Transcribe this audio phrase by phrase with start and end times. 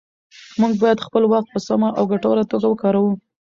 [0.59, 3.11] موږ باید خپل وخت په سمه او ګټوره توګه وکاروو